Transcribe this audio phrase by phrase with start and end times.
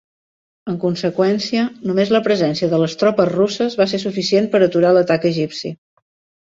[0.71, 5.31] En conseqüència, només la presència de les tropes russes va ser suficient per aturar l'atac
[5.37, 5.79] egipci.